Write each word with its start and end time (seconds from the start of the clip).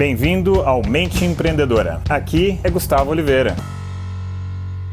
Bem-vindo 0.00 0.62
ao 0.62 0.80
Mente 0.82 1.26
Empreendedora. 1.26 2.00
Aqui 2.08 2.58
é 2.64 2.70
Gustavo 2.70 3.10
Oliveira. 3.10 3.54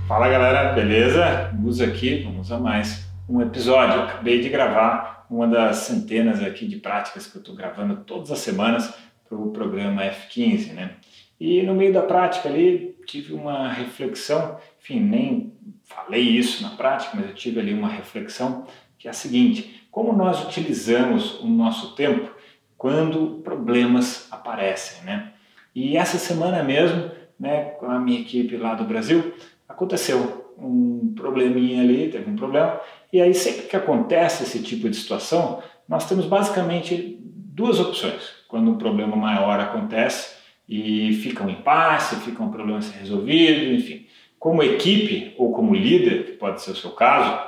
Fala 0.06 0.28
galera, 0.28 0.74
beleza? 0.74 1.50
Vamos 1.54 1.80
aqui, 1.80 2.24
vamos 2.24 2.52
a 2.52 2.60
mais 2.60 3.08
um 3.30 3.42
episódio. 3.42 4.02
Acabei 4.02 4.42
de 4.42 4.50
gravar 4.50 5.26
uma 5.30 5.48
das 5.48 5.78
centenas 5.78 6.44
aqui 6.44 6.68
de 6.68 6.76
práticas 6.76 7.26
que 7.26 7.38
eu 7.38 7.40
estou 7.40 7.56
gravando 7.56 8.04
todas 8.04 8.32
as 8.32 8.40
semanas 8.40 8.94
para 9.30 9.38
o 9.38 9.50
programa 9.52 10.04
F15, 10.04 10.74
né? 10.74 10.96
E 11.40 11.64
no 11.64 11.74
meio 11.74 11.94
da 11.94 12.02
prática 12.02 12.50
ali 12.50 12.94
tive 13.06 13.32
uma 13.32 13.72
reflexão, 13.72 14.58
enfim, 14.82 15.00
nem 15.00 15.54
falei 15.86 16.22
isso 16.22 16.62
na 16.62 16.72
prática, 16.72 17.16
mas 17.16 17.28
eu 17.30 17.34
tive 17.34 17.62
ali 17.62 17.74
uma 17.74 17.88
reflexão 17.88 18.68
que 19.00 19.08
é 19.08 19.12
a 19.12 19.14
seguinte: 19.14 19.88
como 19.90 20.12
nós 20.12 20.46
utilizamos 20.46 21.40
o 21.40 21.48
nosso 21.48 21.96
tempo 21.96 22.30
quando 22.78 23.42
problemas 23.44 24.28
aparecem, 24.32 25.04
né? 25.04 25.34
E 25.74 25.98
essa 25.98 26.18
semana 26.18 26.64
mesmo, 26.64 27.12
né, 27.40 27.66
com 27.80 27.86
a 27.86 28.00
minha 28.00 28.22
equipe 28.22 28.56
lá 28.58 28.74
do 28.74 28.84
Brasil, 28.84 29.34
aconteceu 29.68 30.54
um 30.58 31.14
probleminha 31.16 31.82
ali, 31.82 32.10
teve 32.10 32.30
um 32.30 32.36
problema, 32.36 32.80
e 33.12 33.22
aí 33.22 33.34
sempre 33.34 33.68
que 33.68 33.76
acontece 33.76 34.44
esse 34.44 34.62
tipo 34.62 34.90
de 34.90 34.96
situação, 34.96 35.62
nós 35.88 36.08
temos 36.08 36.26
basicamente 36.26 37.20
duas 37.22 37.80
opções. 37.80 38.38
Quando 38.48 38.72
um 38.72 38.78
problema 38.78 39.16
maior 39.16 39.60
acontece 39.60 40.36
e 40.68 41.14
fica 41.22 41.44
um 41.44 41.50
impasse, 41.50 42.16
fica 42.18 42.42
um 42.42 42.52
problema 42.52 42.82
sem 42.82 43.00
resolvido, 43.00 43.74
enfim. 43.74 44.06
Como 44.40 44.64
equipe 44.64 45.34
ou 45.38 45.52
como 45.52 45.76
líder, 45.76 46.26
que 46.26 46.32
pode 46.34 46.62
ser 46.62 46.72
o 46.72 46.76
seu 46.76 46.92
caso, 46.92 47.40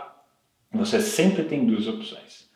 você 0.71 0.99
sempre 0.99 1.43
tem 1.43 1.66
duas 1.66 1.88
opções. 1.88 2.49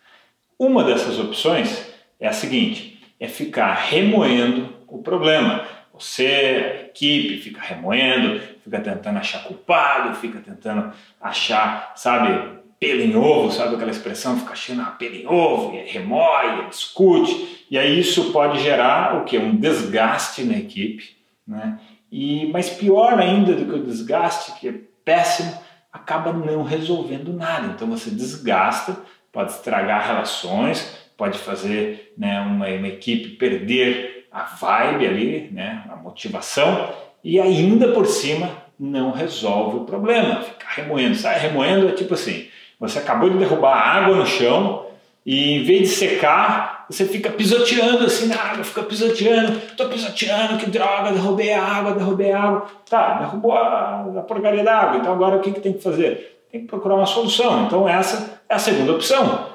Uma 0.57 0.83
dessas 0.83 1.19
opções 1.19 1.92
é 2.23 2.29
a 2.29 2.33
seguinte: 2.33 2.99
é 3.19 3.27
ficar 3.27 3.73
remoendo 3.73 4.73
o 4.87 4.99
problema. 4.99 5.65
Você, 5.93 6.25
a 6.25 6.85
equipe, 6.85 7.37
fica 7.37 7.61
remoendo, 7.61 8.41
fica 8.63 8.79
tentando 8.79 9.19
achar 9.19 9.43
culpado, 9.43 10.15
fica 10.15 10.39
tentando 10.39 10.91
achar, 11.21 11.93
sabe, 11.95 12.61
pelo 12.79 13.01
em 13.01 13.15
ovo, 13.15 13.51
sabe 13.51 13.75
aquela 13.75 13.91
expressão? 13.91 14.39
Fica 14.39 14.53
achando 14.53 14.81
ah, 14.81 14.91
pelo 14.91 15.15
em 15.15 15.27
ovo, 15.27 15.75
e 15.75 16.69
discute, 16.69 17.65
e 17.69 17.77
aí 17.77 17.99
isso 17.99 18.31
pode 18.31 18.59
gerar 18.59 19.17
o 19.17 19.25
que? 19.25 19.37
Um 19.37 19.55
desgaste 19.55 20.43
na 20.43 20.57
equipe, 20.57 21.15
né? 21.47 21.79
E, 22.11 22.49
mas 22.51 22.69
pior 22.69 23.19
ainda 23.19 23.53
do 23.53 23.65
que 23.65 23.79
o 23.79 23.83
desgaste, 23.83 24.59
que 24.59 24.67
é 24.67 24.73
péssimo, 25.05 25.57
acaba 25.91 26.33
não 26.33 26.63
resolvendo 26.63 27.33
nada. 27.33 27.67
Então 27.67 27.87
você 27.87 28.09
desgasta, 28.09 28.97
pode 29.31 29.51
estragar 29.51 30.07
relações, 30.07 31.02
pode 31.17 31.37
fazer 31.37 32.13
né, 32.17 32.39
uma, 32.41 32.67
uma 32.67 32.87
equipe 32.87 33.29
perder 33.29 34.27
a 34.31 34.43
vibe 34.43 35.07
ali, 35.07 35.49
né, 35.51 35.83
a 35.91 35.95
motivação, 35.95 36.89
e 37.23 37.39
ainda 37.39 37.89
por 37.89 38.05
cima 38.05 38.49
não 38.79 39.11
resolve 39.11 39.77
o 39.77 39.85
problema, 39.85 40.41
fica 40.41 40.65
remoendo. 40.69 41.15
Sabe, 41.15 41.39
remoendo 41.39 41.87
é 41.87 41.91
tipo 41.91 42.13
assim: 42.15 42.47
você 42.79 42.99
acabou 42.99 43.29
de 43.29 43.37
derrubar 43.37 43.75
água 43.75 44.15
no 44.15 44.25
chão 44.25 44.87
e 45.25 45.57
em 45.57 45.63
vez 45.63 45.81
de 45.81 45.87
secar, 45.87 46.85
você 46.89 47.05
fica 47.05 47.29
pisoteando 47.29 48.03
assim 48.03 48.27
na 48.27 48.35
água, 48.35 48.63
fica 48.63 48.83
pisoteando, 48.83 49.57
tô 49.77 49.87
pisoteando, 49.87 50.57
que 50.57 50.69
droga, 50.69 51.13
derrubei 51.13 51.53
a 51.53 51.63
água, 51.63 51.93
derrubei 51.93 52.31
a 52.31 52.41
água. 52.41 52.67
Tá, 52.89 53.19
derrubou 53.19 53.53
a, 53.53 54.05
a 54.17 54.21
porcaria 54.21 54.63
da 54.63 54.75
água, 54.75 54.97
então 54.97 55.13
agora 55.13 55.37
o 55.37 55.39
que, 55.39 55.51
que 55.51 55.61
tem 55.61 55.73
que 55.73 55.81
fazer? 55.81 56.41
Tem 56.51 56.61
que 56.61 56.67
procurar 56.67 56.95
uma 56.95 57.05
solução. 57.05 57.65
Então 57.65 57.87
essa 57.87 58.41
é 58.49 58.55
a 58.55 58.59
segunda 58.59 58.91
opção? 58.91 59.52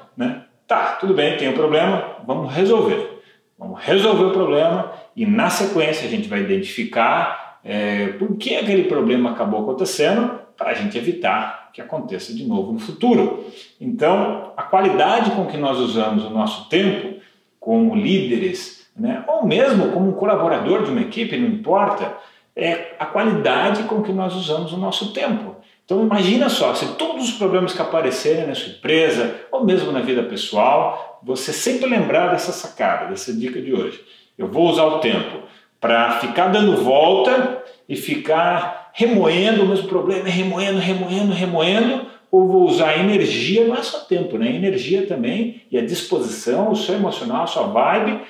Tá, 0.68 0.98
tudo 1.00 1.14
bem, 1.14 1.34
tem 1.38 1.48
um 1.48 1.54
problema, 1.54 2.18
vamos 2.26 2.52
resolver. 2.52 3.22
Vamos 3.58 3.80
resolver 3.80 4.24
o 4.24 4.32
problema 4.32 4.92
e 5.16 5.24
na 5.24 5.48
sequência 5.48 6.06
a 6.06 6.10
gente 6.10 6.28
vai 6.28 6.40
identificar 6.40 7.58
é, 7.64 8.08
por 8.08 8.36
que 8.36 8.54
aquele 8.54 8.84
problema 8.84 9.30
acabou 9.30 9.62
acontecendo 9.62 10.38
para 10.58 10.72
a 10.72 10.74
gente 10.74 10.98
evitar 10.98 11.70
que 11.72 11.80
aconteça 11.80 12.34
de 12.34 12.44
novo 12.44 12.72
no 12.72 12.78
futuro. 12.78 13.46
Então, 13.80 14.52
a 14.58 14.62
qualidade 14.62 15.30
com 15.30 15.46
que 15.46 15.56
nós 15.56 15.78
usamos 15.78 16.26
o 16.26 16.30
nosso 16.30 16.68
tempo 16.68 17.18
como 17.58 17.96
líderes, 17.96 18.90
né, 18.94 19.24
ou 19.26 19.46
mesmo 19.46 19.90
como 19.92 20.10
um 20.10 20.12
colaborador 20.12 20.84
de 20.84 20.90
uma 20.90 21.00
equipe, 21.00 21.38
não 21.38 21.48
importa, 21.48 22.14
é 22.54 22.94
a 22.98 23.06
qualidade 23.06 23.84
com 23.84 24.02
que 24.02 24.12
nós 24.12 24.34
usamos 24.34 24.70
o 24.74 24.76
nosso 24.76 25.14
tempo. 25.14 25.56
Então 25.88 26.02
imagina 26.02 26.50
só, 26.50 26.74
se 26.74 26.84
todos 26.96 27.30
os 27.30 27.34
problemas 27.38 27.72
que 27.72 27.80
aparecerem 27.80 28.46
na 28.46 28.54
sua 28.54 28.72
empresa 28.72 29.36
ou 29.50 29.64
mesmo 29.64 29.90
na 29.90 30.00
vida 30.00 30.22
pessoal, 30.22 31.18
você 31.22 31.50
sempre 31.50 31.88
lembrar 31.88 32.30
dessa 32.30 32.52
sacada, 32.52 33.06
dessa 33.06 33.32
dica 33.32 33.58
de 33.58 33.72
hoje. 33.72 34.04
Eu 34.36 34.48
vou 34.48 34.68
usar 34.68 34.84
o 34.84 34.98
tempo 34.98 35.38
para 35.80 36.20
ficar 36.20 36.48
dando 36.48 36.76
volta 36.76 37.64
e 37.88 37.96
ficar 37.96 38.90
remoendo 38.92 39.62
o 39.62 39.66
mesmo 39.66 39.88
problema, 39.88 40.28
remoendo, 40.28 40.78
remoendo, 40.78 41.32
remoendo, 41.32 42.06
ou 42.30 42.46
vou 42.46 42.66
usar 42.68 42.98
energia, 42.98 43.66
não 43.66 43.74
é 43.74 43.82
só 43.82 44.00
tempo, 44.00 44.36
né? 44.36 44.54
Energia 44.54 45.06
também 45.06 45.62
e 45.70 45.78
a 45.78 45.86
disposição, 45.86 46.70
o 46.70 46.76
seu 46.76 46.96
emocional, 46.96 47.44
a 47.44 47.46
sua 47.46 47.62
vibe 47.62 48.20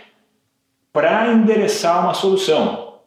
para 0.92 1.32
endereçar 1.32 2.04
uma 2.04 2.14
solução. 2.14 3.00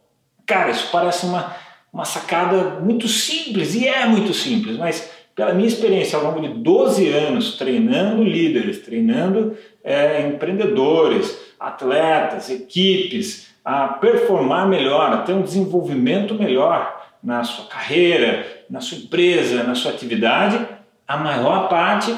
Cara, 0.45 0.71
isso 0.71 0.89
parece 0.91 1.25
uma 1.25 1.55
uma 1.91 2.05
sacada 2.05 2.79
muito 2.79 3.07
simples, 3.07 3.75
e 3.75 3.87
é 3.87 4.05
muito 4.05 4.33
simples, 4.33 4.77
mas 4.77 5.11
pela 5.35 5.53
minha 5.53 5.67
experiência 5.67 6.17
ao 6.17 6.25
longo 6.25 6.41
de 6.41 6.49
12 6.49 7.09
anos 7.09 7.57
treinando 7.57 8.23
líderes, 8.23 8.79
treinando 8.79 9.57
é, 9.83 10.27
empreendedores, 10.27 11.37
atletas, 11.59 12.49
equipes 12.49 13.51
a 13.63 13.87
performar 13.87 14.67
melhor, 14.67 15.13
a 15.13 15.17
ter 15.17 15.33
um 15.33 15.41
desenvolvimento 15.41 16.33
melhor 16.33 16.99
na 17.23 17.43
sua 17.43 17.65
carreira, 17.65 18.45
na 18.69 18.81
sua 18.81 18.97
empresa, 18.97 19.63
na 19.63 19.75
sua 19.75 19.91
atividade, 19.91 20.59
a 21.07 21.17
maior 21.17 21.69
parte, 21.69 22.15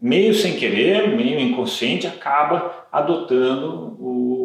meio 0.00 0.34
sem 0.34 0.56
querer, 0.56 1.16
meio 1.16 1.40
inconsciente, 1.40 2.06
acaba 2.06 2.86
adotando 2.92 3.96
o, 3.98 4.43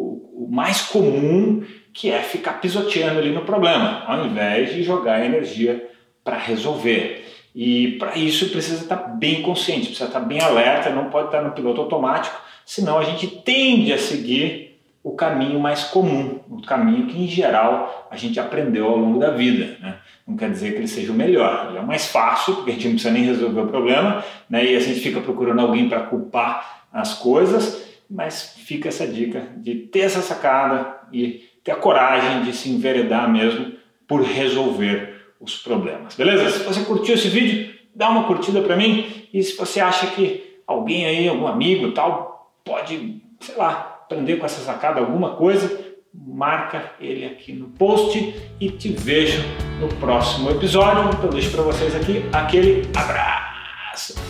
mais 0.50 0.82
comum 0.82 1.62
que 1.92 2.10
é 2.10 2.20
ficar 2.20 2.54
pisoteando 2.54 3.20
ali 3.20 3.30
no 3.30 3.42
problema, 3.42 4.02
ao 4.06 4.26
invés 4.26 4.74
de 4.74 4.82
jogar 4.82 5.24
energia 5.24 5.88
para 6.24 6.36
resolver. 6.36 7.26
E 7.54 7.92
para 7.98 8.16
isso 8.16 8.48
precisa 8.50 8.82
estar 8.82 8.96
bem 8.96 9.42
consciente, 9.42 9.86
precisa 9.86 10.06
estar 10.06 10.20
bem 10.20 10.40
alerta, 10.40 10.90
não 10.90 11.10
pode 11.10 11.26
estar 11.26 11.42
no 11.42 11.52
piloto 11.52 11.80
automático, 11.80 12.36
senão 12.64 12.98
a 12.98 13.04
gente 13.04 13.26
tende 13.26 13.92
a 13.92 13.98
seguir 13.98 14.70
o 15.02 15.12
caminho 15.12 15.58
mais 15.58 15.84
comum, 15.84 16.40
o 16.48 16.60
caminho 16.62 17.06
que 17.06 17.18
em 17.18 17.26
geral 17.26 18.08
a 18.10 18.16
gente 18.16 18.38
aprendeu 18.38 18.86
ao 18.86 18.96
longo 18.96 19.18
da 19.18 19.30
vida. 19.30 19.76
Né? 19.80 19.96
Não 20.26 20.36
quer 20.36 20.50
dizer 20.50 20.72
que 20.72 20.78
ele 20.78 20.88
seja 20.88 21.10
o 21.10 21.14
melhor, 21.14 21.68
ele 21.68 21.78
é 21.78 21.80
o 21.80 21.86
mais 21.86 22.06
fácil, 22.06 22.56
porque 22.56 22.70
a 22.70 22.74
gente 22.74 22.84
não 22.84 22.92
precisa 22.92 23.14
nem 23.14 23.24
resolver 23.24 23.60
o 23.60 23.66
problema, 23.66 24.24
né? 24.48 24.64
e 24.64 24.76
a 24.76 24.80
gente 24.80 25.00
fica 25.00 25.20
procurando 25.20 25.60
alguém 25.60 25.88
para 25.88 26.00
culpar 26.00 26.84
as 26.92 27.14
coisas, 27.14 27.89
mas 28.10 28.54
fica 28.56 28.88
essa 28.88 29.06
dica 29.06 29.48
de 29.56 29.74
ter 29.76 30.00
essa 30.00 30.20
sacada 30.20 31.00
e 31.12 31.48
ter 31.62 31.72
a 31.72 31.76
coragem 31.76 32.42
de 32.42 32.52
se 32.52 32.68
enveredar 32.68 33.30
mesmo 33.30 33.72
por 34.08 34.22
resolver 34.22 35.20
os 35.40 35.56
problemas. 35.56 36.16
Beleza? 36.16 36.50
Se 36.50 36.64
você 36.64 36.84
curtiu 36.84 37.14
esse 37.14 37.28
vídeo, 37.28 37.72
dá 37.94 38.10
uma 38.10 38.24
curtida 38.24 38.60
para 38.60 38.76
mim 38.76 39.28
e 39.32 39.42
se 39.42 39.56
você 39.56 39.80
acha 39.80 40.08
que 40.08 40.58
alguém 40.66 41.06
aí, 41.06 41.28
algum 41.28 41.46
amigo 41.46 41.92
tal, 41.92 42.52
pode, 42.64 43.22
sei 43.40 43.56
lá, 43.56 44.00
aprender 44.02 44.36
com 44.36 44.46
essa 44.46 44.60
sacada 44.60 45.00
alguma 45.00 45.36
coisa, 45.36 45.94
marca 46.12 46.92
ele 47.00 47.24
aqui 47.24 47.52
no 47.52 47.68
post 47.68 48.34
e 48.60 48.70
te 48.70 48.88
vejo 48.88 49.42
no 49.78 49.88
próximo 50.00 50.50
episódio. 50.50 51.10
Então 51.16 51.30
deixo 51.30 51.52
para 51.52 51.62
vocês 51.62 51.94
aqui 51.94 52.24
aquele 52.32 52.82
abraço. 52.96 54.29